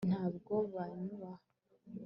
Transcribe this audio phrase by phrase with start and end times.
[0.09, 1.41] ntabwo banyubaha